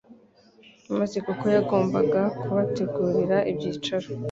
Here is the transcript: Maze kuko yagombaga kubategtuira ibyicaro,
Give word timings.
Maze 0.99 1.17
kuko 1.27 1.45
yagombaga 1.55 2.21
kubategtuira 2.39 3.37
ibyicaro, 3.51 4.07